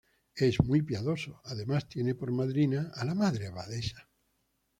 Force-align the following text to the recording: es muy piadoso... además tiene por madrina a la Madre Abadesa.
es 0.35 0.59
muy 0.63 0.81
piadoso... 0.81 1.39
además 1.45 1.87
tiene 1.87 2.15
por 2.15 2.31
madrina 2.31 2.91
a 2.95 3.05
la 3.05 3.13
Madre 3.13 3.45
Abadesa. 3.45 4.09